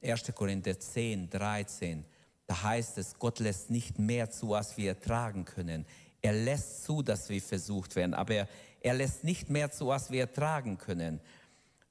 [0.03, 0.23] 1.
[0.33, 2.05] Korinther 10, 13.
[2.47, 5.85] Da heißt es, Gott lässt nicht mehr zu, als wir ertragen können.
[6.21, 8.47] Er lässt zu, dass wir versucht werden, aber er,
[8.81, 11.19] er lässt nicht mehr zu, als wir ertragen können.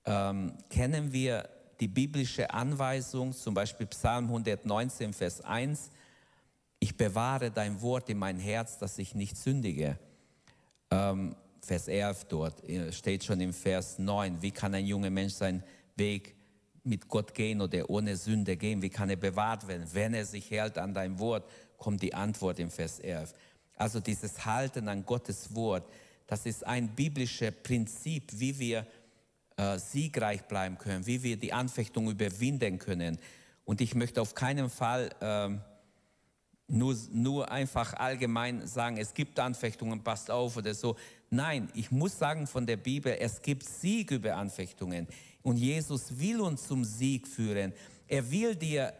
[0.05, 1.49] Ähm, kennen wir
[1.81, 5.91] die biblische Anweisung, zum Beispiel Psalm 119, Vers 1,
[6.79, 9.99] ich bewahre dein Wort in mein Herz, dass ich nicht sündige.
[10.91, 11.35] Ähm,
[11.67, 15.65] Vers 11 dort äh, steht schon im Vers 9, wie kann ein junger Mensch seinen
[15.97, 16.37] Weg
[16.85, 18.81] mit Gott gehen oder ohne Sünde gehen?
[18.83, 19.85] Wie kann er bewahrt werden?
[19.93, 23.35] Wenn er sich hält an dein Wort, kommt die Antwort im Vers 11.
[23.75, 25.91] Also dieses Halten an Gottes Wort,
[26.29, 28.87] das ist ein biblisches Prinzip, wie wir
[29.57, 33.19] äh, siegreich bleiben können, wie wir die Anfechtung überwinden können.
[33.65, 35.76] Und ich möchte auf keinen Fall äh,
[36.69, 40.97] nur, nur einfach allgemein sagen, es gibt Anfechtungen, passt auf oder so.
[41.31, 45.07] Nein, ich muss sagen von der Bibel, es gibt Sieg über Anfechtungen.
[45.43, 47.73] Und Jesus will uns zum Sieg führen.
[48.09, 48.93] Er will dir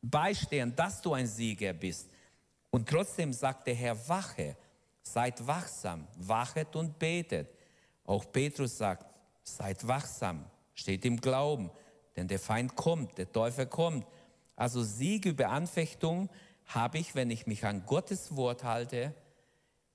[0.00, 2.08] beistehen, dass du ein Sieger bist.
[2.70, 4.56] Und trotzdem sagt der Herr, wache,
[5.02, 7.48] seid wachsam, wachet und betet.
[8.04, 9.06] Auch Petrus sagt,
[9.42, 11.70] seid wachsam, steht im Glauben,
[12.16, 14.06] denn der Feind kommt, der Teufel kommt.
[14.54, 16.28] Also Sieg über Anfechtung
[16.74, 19.14] habe ich, wenn ich mich an Gottes Wort halte,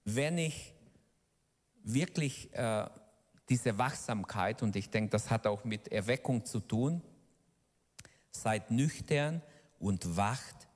[0.04, 0.74] wenn ich
[1.84, 2.86] wirklich äh,
[3.50, 7.02] diese Wachsamkeit, und ich denke, das hat auch mit Erweckung zu tun,
[8.32, 9.42] seid nüchtern
[9.80, 10.68] und wacht,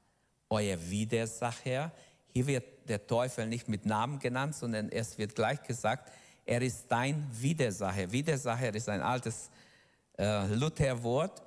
[0.50, 1.92] euer Widersacher.
[2.34, 6.12] Hier wird der Teufel nicht mit Namen genannt, sondern es wird gleich gesagt,
[6.46, 8.12] er ist dein Widersacher.
[8.12, 9.52] Widersacher ist ein altes
[10.18, 11.44] äh, Lutherwort,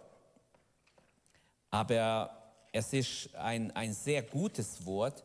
[1.70, 2.41] aber
[2.72, 5.22] es ist ein, ein sehr gutes Wort.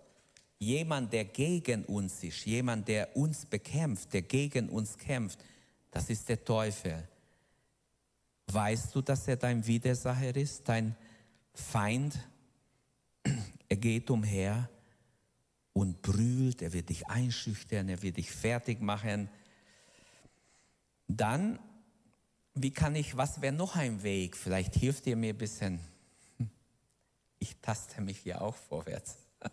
[0.59, 5.39] Jemand, der gegen uns ist, jemand, der uns bekämpft, der gegen uns kämpft,
[5.91, 7.07] das ist der Teufel.
[8.51, 10.95] Weißt du, dass er dein Widersacher ist, dein
[11.53, 12.19] Feind?
[13.69, 14.69] Er geht umher
[15.73, 19.29] und brüllt, er wird dich einschüchtern, er wird dich fertig machen.
[21.09, 21.59] Dann,
[22.53, 24.37] wie kann ich, was wäre noch ein Weg?
[24.37, 25.81] Vielleicht hilft ihr mir ein bisschen
[27.39, 29.17] ich taste mich hier auch vorwärts.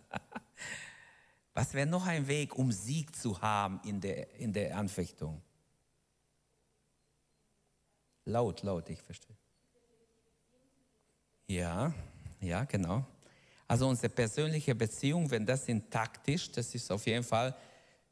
[1.53, 5.41] Was wäre noch ein Weg, um Sieg zu haben in der, in der Anfechtung?
[8.25, 9.35] Laut, laut, ich verstehe.
[11.47, 11.93] Ja,
[12.41, 13.05] ja, genau.
[13.67, 17.55] Also unsere persönliche Beziehung, wenn das intakt ist, das ist auf jeden Fall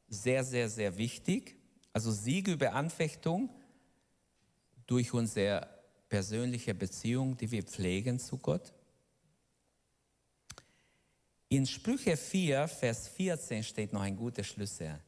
[0.08, 1.56] sehr, sehr, sehr wichtig.
[1.92, 3.50] Also Sieg über Anfechtung
[4.86, 5.68] durch unsere
[6.10, 8.74] persönliche Beziehung, die wir pflegen zu Gott.
[11.54, 15.00] In Sprüche 4, Vers 14 steht noch ein guter Schlüssel.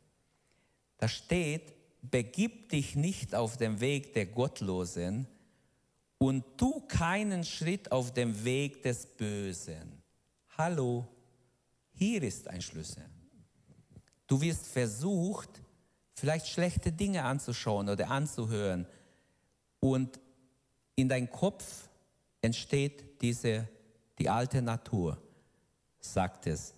[0.99, 5.25] Da steht, begib dich nicht auf den Weg der Gottlosen
[6.19, 10.03] und tu keinen Schritt auf dem Weg des Bösen.
[10.55, 11.07] Hallo,
[11.93, 13.09] hier ist ein Schlüssel.
[14.27, 15.49] Du wirst versucht,
[16.13, 18.85] vielleicht schlechte Dinge anzuschauen oder anzuhören
[19.79, 20.19] und
[20.95, 21.89] In deinem Kopf
[22.39, 23.67] entsteht diese,
[24.19, 25.19] die alte Natur,
[26.13, 26.73] sagt es.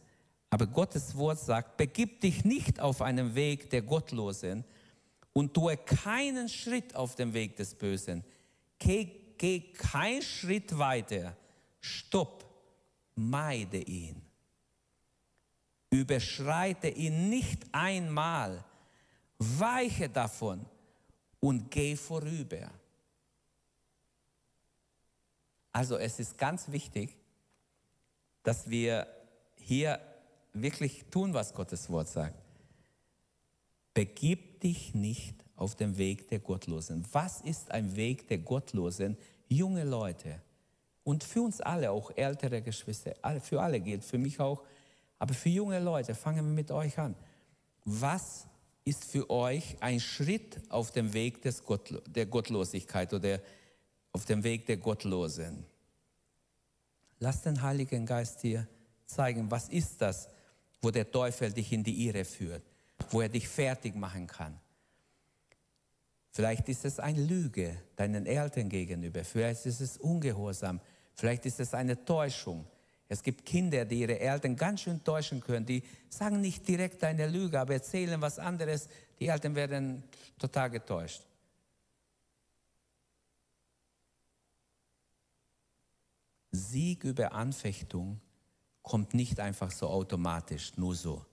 [0.50, 4.64] Aber Gottes Wort sagt, begib dich nicht auf einen Weg der Gottlosen
[5.34, 8.24] und tue keinen Schritt auf dem Weg des Bösen.
[8.80, 9.06] Geh,
[9.38, 11.36] geh keinen Schritt weiter.
[11.80, 12.46] Stopp,
[13.16, 14.22] meide ihn.
[15.90, 18.64] Überschreite ihn nicht einmal.
[19.38, 20.66] Weiche davon
[21.40, 22.72] und geh vorüber.
[25.72, 27.16] Also es ist ganz wichtig,
[28.42, 29.08] dass wir
[29.68, 30.00] hier
[30.54, 32.42] wirklich tun, was Gottes Wort sagt.
[33.94, 37.06] Begib dich nicht auf den Weg der Gottlosen.
[37.12, 39.18] Was ist ein Weg der Gottlosen?
[39.50, 40.42] Junge Leute.
[41.04, 44.64] Und für uns alle, auch ältere Geschwister, für alle gilt, für mich auch.
[45.20, 47.16] Aber für junge Leute, fangen wir mit euch an.
[47.84, 48.48] Was
[48.86, 53.42] ist für euch ein Schritt auf dem Weg des Gottlo der Gottlosigkeit oder
[54.14, 55.66] auf dem Weg der Gottlosen.
[57.20, 58.66] Lass den Heiligen Geist dir
[59.08, 60.30] zeigen, was ist das,
[60.82, 62.64] wo der Teufel dich in die Irre führt,
[63.10, 64.60] wo er dich fertig machen kann.
[66.32, 70.80] Vielleicht ist es eine Lüge deinen Eltern gegenüber, vielleicht ist es Ungehorsam,
[71.16, 72.68] vielleicht ist es eine Täuschung.
[73.10, 77.28] Es gibt Kinder, die ihre Eltern ganz schön täuschen können, die sagen nicht direkt eine
[77.28, 78.90] Lüge, aber erzählen was anderes.
[79.20, 80.04] Die Eltern werden
[80.38, 81.24] total getäuscht.
[86.52, 88.20] Sieg über Anfechtung
[88.88, 91.26] kommt nicht einfach so automatisch, nur so.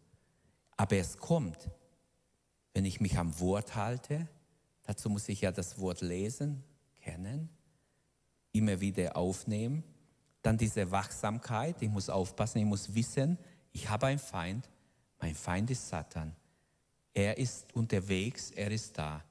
[0.77, 1.71] Aber es kommt,
[2.73, 4.27] wenn ich mich am Wort halte.
[4.83, 6.65] Dazu muss ich ja das Wort lesen,
[7.01, 7.49] kennen,
[8.51, 9.85] immer wieder aufnehmen.
[10.43, 13.39] Dann diese Wachsamkeit, ich muss aufpassen, ich muss wissen,
[13.71, 14.69] ich habe einen Feind.
[15.21, 16.35] Mein Feind ist Satan.
[17.15, 19.23] Er ist unterwegs, er ist da.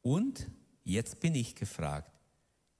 [0.00, 0.48] Und
[0.82, 2.10] jetzt bin ich gefragt.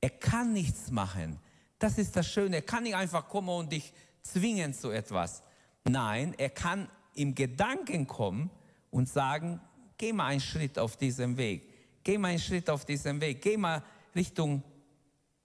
[0.00, 1.38] Er kann nichts machen.
[1.78, 2.56] Das ist das Schöne.
[2.56, 3.92] Er kann nicht einfach kommen und dich
[4.32, 5.42] zwingen zu etwas.
[5.84, 8.50] Nein, er kann im Gedanken kommen
[8.90, 9.60] und sagen,
[9.98, 12.02] geh mal einen Schritt auf diesem Weg.
[12.02, 13.42] Geh mal einen Schritt auf diesem Weg.
[13.42, 13.82] Geh mal
[14.14, 14.62] Richtung,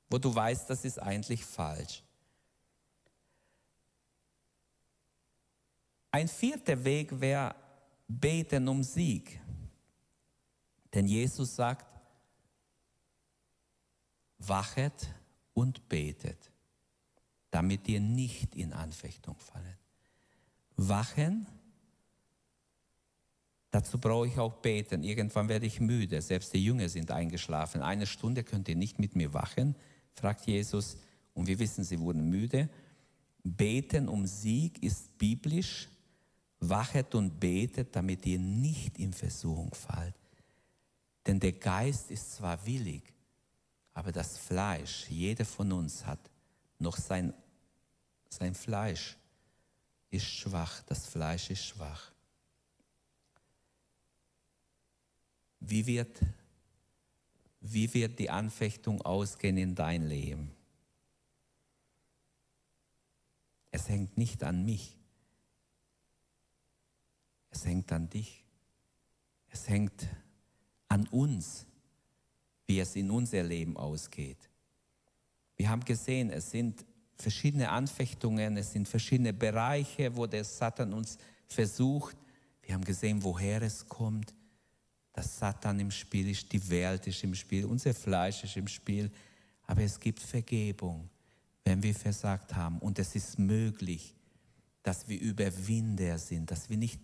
[0.10, 2.04] wo du weißt, das ist eigentlich falsch.
[6.12, 7.56] Ein vierter Weg wäre
[8.08, 9.39] beten um Sieg.
[10.94, 11.86] Denn Jesus sagt,
[14.38, 15.13] wachet
[15.54, 16.51] und betet,
[17.52, 19.78] damit ihr nicht in Anfechtung fallet.
[20.78, 21.46] Wachen,
[23.70, 25.04] dazu brauche ich auch beten.
[25.04, 27.82] Irgendwann werde ich müde, selbst die Jünger sind eingeschlafen.
[27.82, 29.76] Eine Stunde könnt ihr nicht mit mir wachen,
[30.14, 30.98] fragt Jesus.
[31.34, 32.70] Und wir wissen, sie wurden müde.
[33.44, 35.90] Beten um Sieg ist biblisch.
[36.62, 40.16] Wachet und betet, damit ihr nicht in Versuchung fallt.
[41.26, 43.04] Denn der Geist ist zwar willig,
[43.94, 46.31] aber das Fleisch, jeder von uns hat
[46.82, 47.34] noch sein,
[48.30, 49.17] sein Fleisch,
[50.10, 50.84] ist schwach.
[50.84, 52.12] Das Fleisch ist schwach.
[55.60, 56.20] Wie wird,
[57.62, 60.52] wie wird die Anfechtung ausgehen in dein Leben?
[63.70, 64.98] Es hängt nicht an mich.
[67.52, 68.44] Es hängt an dich.
[69.48, 70.08] Es hängt
[70.88, 71.67] an uns
[72.72, 74.50] wie es in unser Leben ausgeht.
[75.62, 81.19] Wir haben gesehen, es sind verschiedene Anfechtungen, es sind verschiedene Bereiche, wo der Satan uns
[81.45, 82.17] versucht.
[82.63, 84.34] Wir haben gesehen, woher es kommt.
[85.13, 89.12] dass Satan im Spiel ist, die Welt ist im Spiel, unser Fleisch ist im Spiel.
[89.67, 91.08] Aber es gibt Vergebung,
[91.63, 92.80] wenn wir versagt haben.
[92.80, 94.15] Und es ist möglich,
[94.82, 97.02] dass wir Überwinder sind, dass wir nicht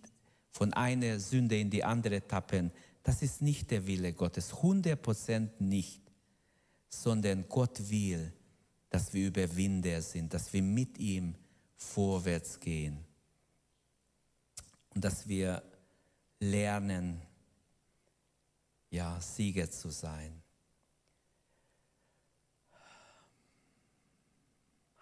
[0.50, 2.72] von einer Sünde in die andere tappen,
[3.04, 6.02] das ist nicht der Wille Gottes, 100% nicht,
[6.88, 8.32] sondern Gott will,
[8.90, 11.34] dass wir Überwinder sind, dass wir mit ihm
[11.76, 13.04] vorwärts gehen
[14.94, 15.62] und dass wir
[16.40, 17.20] lernen,
[18.90, 20.42] ja, Sieger zu sein.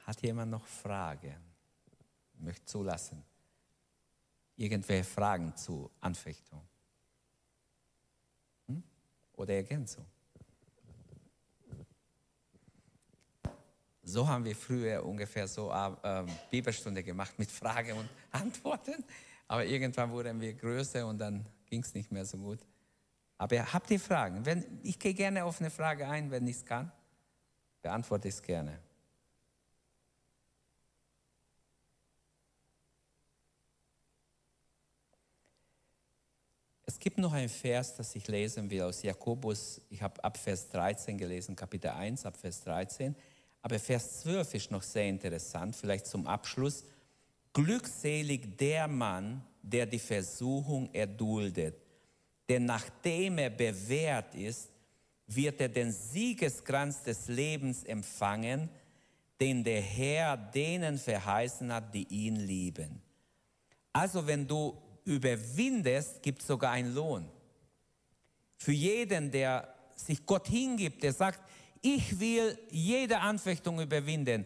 [0.05, 1.37] Hat jemand noch Fragen?
[2.35, 3.25] Ich möchte zulassen.
[4.57, 6.67] Irgendwelche Fragen zu Anfechtung?
[9.37, 10.07] oder Ergänzung.
[14.09, 19.05] So haben wir früher ungefähr so äh, Bibelstunde gemacht mit Fragen und Antworten.
[19.49, 22.61] Aber irgendwann wurden wir größer und dann ging es nicht mehr so gut.
[23.37, 24.47] Aber habt ihr Fragen?
[24.47, 26.93] Wenn, ich gehe gerne auf eine Frage ein, wenn ich es kann.
[27.83, 28.79] Beantworte ich es gerne.
[37.07, 39.81] gibt noch einen Vers, das ich lesen will aus Jakobus.
[39.91, 43.15] Ich habe ab Vers 13 gelesen, Kapitel 1, ab Vers 13.
[43.67, 46.85] Aber Vers 12 ist noch sehr interessant, vielleicht zum Abschluss.
[47.53, 51.75] Glückselig der Mann, der die Versuchung erduldet.
[52.49, 54.71] Denn nachdem er bewährt ist,
[55.27, 58.69] wird er den Siegeskranz des Lebens empfangen,
[59.41, 63.03] den der Herr denen verheißen hat, die ihn lieben.
[63.93, 67.29] Also wenn du überwindest, gibt es sogar einen Lohn.
[68.59, 71.41] Für jeden, der sich Gott hingibt, der sagt,
[71.95, 74.45] ich will jede Anfechtung überwinden,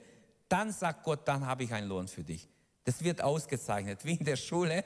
[0.48, 2.48] dann sagt Gott, dann habe ich einen Lohn für dich.
[2.84, 4.84] Das wird ausgezeichnet, wie in der Schule.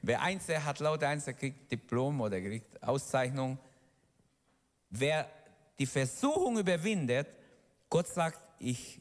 [0.00, 3.58] Wer Einzel hat, lauter Einzel kriegt Diplom oder kriegt Auszeichnung.
[4.90, 5.28] Wer
[5.78, 7.28] die Versuchung überwindet,
[7.88, 9.00] Gott sagt, ich,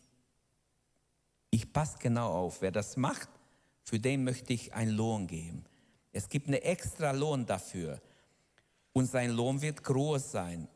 [1.49, 2.62] ich passe genau auf.
[2.62, 3.30] Wer das macht,
[3.84, 5.66] für den möchte ich einen Lohn geben.
[6.12, 7.99] Es gibt einen extra Lohn dafür.
[8.93, 10.68] Und sein Lohn wird groß sein.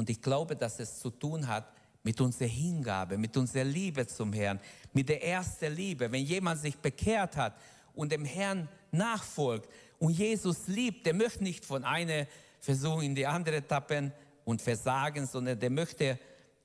[0.00, 1.70] Und ich glaube, dass es zu tun hat
[2.02, 4.58] mit unserer Hingabe, mit unserer Liebe zum Herrn,
[4.94, 6.10] mit der ersten Liebe.
[6.10, 7.54] Wenn jemand sich bekehrt hat
[7.94, 12.26] und dem Herrn nachfolgt und Jesus liebt, der möchte nicht von einer
[12.60, 14.10] Versuchung in die andere tappen
[14.46, 16.18] und versagen, sondern der möchte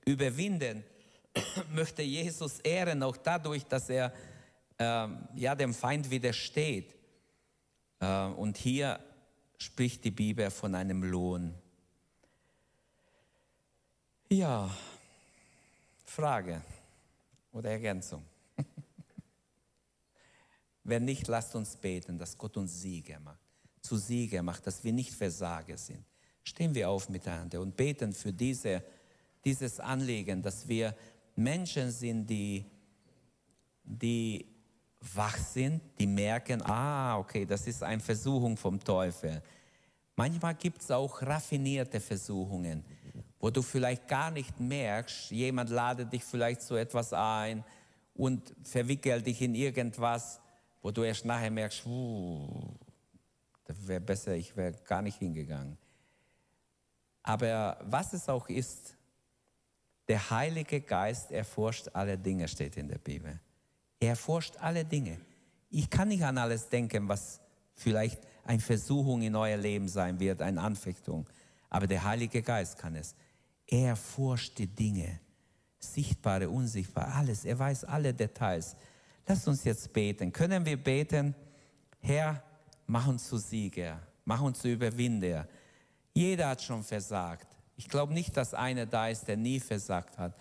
[0.05, 0.85] überwinden,
[1.73, 4.13] möchte Jesus ehren, auch dadurch, dass er
[4.79, 6.95] ähm, ja, dem Feind widersteht.
[7.99, 8.97] Äh, und hier
[9.57, 11.53] spricht die Bibel von einem Lohn.
[14.29, 14.75] Ja,
[16.03, 16.59] Frage
[17.51, 18.23] oder Ergänzung.
[20.83, 23.39] Wenn nicht, lasst uns beten, dass Gott uns Sieger macht,
[23.81, 26.03] zu Sieger macht, dass wir nicht Versager sind.
[26.43, 28.83] Stehen wir auf miteinander und beten für diese,
[29.43, 30.95] dieses Anliegen, dass wir
[31.35, 32.65] Menschen sind, die,
[33.83, 34.47] die
[35.13, 39.43] wach sind, die merken, ah, okay, das ist eine Versuchung vom Teufel.
[40.15, 42.83] Manchmal gibt es auch raffinierte Versuchungen,
[43.45, 47.63] wo du vielleicht gar nicht merkst, jemand ladet dich vielleicht zu etwas ein
[48.15, 50.41] und verwickelt dich in irgendwas,
[50.81, 51.83] wo du erst nachher merkst,
[53.65, 55.77] das wäre besser, ich wäre gar nicht hingegangen.
[57.21, 58.97] Aber was es auch ist,
[60.07, 63.39] der Heilige Geist erforscht alle Dinge, steht in der Bibel.
[63.99, 65.19] Er erforscht alle Dinge.
[65.69, 67.39] Ich kann nicht an alles denken, was
[67.75, 71.29] vielleicht eine Versuchung in euer Leben sein wird, eine Anfechtung.
[71.69, 73.13] Aber der Heilige Geist kann es.
[73.67, 73.97] Er
[74.57, 75.19] die Dinge,
[75.79, 77.45] sichtbare, unsichtbare, alles.
[77.45, 78.75] Er weiß alle Details.
[79.27, 80.31] Lasst uns jetzt beten.
[80.31, 81.33] Können wir beten,
[81.99, 82.43] Herr,
[82.85, 85.47] mach uns zu Sieger, mach uns zu Überwinder.
[86.13, 87.47] Jeder hat schon versagt.
[87.75, 90.35] Ich glaube nicht, dass einer da ist, der nie versagt hat.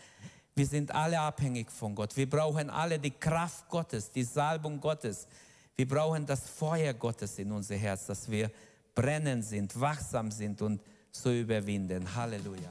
[0.55, 2.17] Wir sind alle abhängig von Gott.
[2.17, 5.27] Wir brauchen alle die Kraft Gottes, die Salbung Gottes.
[5.75, 8.51] Wir brauchen das Feuer Gottes in unser Herz, dass wir
[8.95, 12.15] brennen sind, wachsam sind und so überwinden.
[12.15, 12.71] Halleluja.